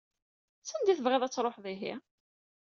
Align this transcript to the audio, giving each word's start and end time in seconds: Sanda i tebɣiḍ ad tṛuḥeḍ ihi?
Sanda 0.69 0.91
i 0.91 0.95
tebɣiḍ 0.97 1.23
ad 1.23 1.31
tṛuḥeḍ 1.33 1.65
ihi? 1.73 1.93